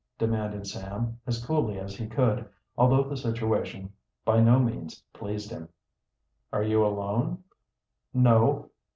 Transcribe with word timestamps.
demanded 0.17 0.65
Sam, 0.65 1.19
as 1.27 1.45
coolly 1.45 1.77
as 1.77 1.95
he 1.95 2.07
could, 2.07 2.49
although 2.75 3.03
the 3.07 3.15
situation 3.15 3.93
by 4.25 4.39
no 4.39 4.57
means 4.57 5.03
pleased 5.13 5.51
him. 5.51 5.69
"Are 6.51 6.63
you 6.63 6.83
alone?" 6.83 7.43
"No." 8.11 8.71